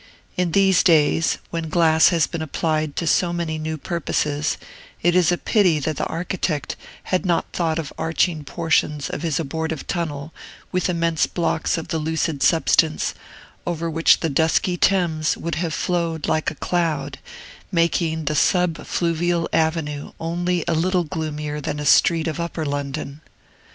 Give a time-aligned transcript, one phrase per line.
[0.35, 4.57] In these days, when glass has been applied to so many new purposes,
[5.03, 6.75] it is a pity that the architect
[7.13, 10.33] had not thought of arching portions of his abortive tunnel
[10.71, 13.13] with immense blocks of the lucid substance,
[13.67, 17.19] over which the dusky Thames would have flowed like a cloud,
[17.71, 23.21] making the sub fluvial avenue only a little gloomier than a street of upper London.